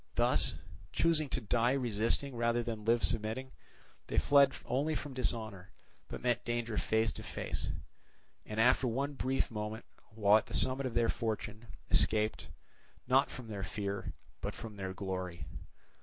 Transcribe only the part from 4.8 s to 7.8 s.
from dishonour, but met danger face to face,